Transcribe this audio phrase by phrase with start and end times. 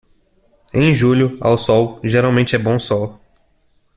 [0.73, 3.21] Em julho, ao sol, geralmente é bom sol.